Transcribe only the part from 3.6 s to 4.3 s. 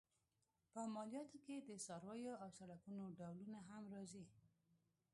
هم راځي.